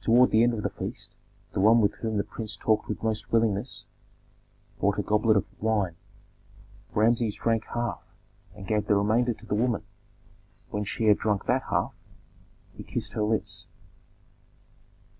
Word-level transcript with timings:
Toward 0.00 0.32
the 0.32 0.42
end 0.42 0.52
of 0.52 0.64
the 0.64 0.68
feast 0.68 1.14
the 1.52 1.60
one 1.60 1.80
with 1.80 1.94
whom 2.00 2.16
the 2.16 2.24
prince 2.24 2.56
talked 2.56 2.88
with 2.88 3.04
most 3.04 3.30
willingness 3.30 3.86
brought 4.80 4.98
a 4.98 5.02
goblet 5.04 5.36
of 5.36 5.44
wine. 5.62 5.94
Rameses 6.92 7.36
drank 7.36 7.64
half, 7.72 8.02
and 8.56 8.66
gave 8.66 8.88
the 8.88 8.96
remainder 8.96 9.32
to 9.32 9.46
the 9.46 9.54
woman; 9.54 9.84
when 10.70 10.82
she 10.82 11.04
had 11.04 11.18
drunk 11.18 11.46
that 11.46 11.62
half, 11.70 11.94
he 12.72 12.82
kissed 12.82 13.12
her 13.12 13.22
lips. 13.22 13.68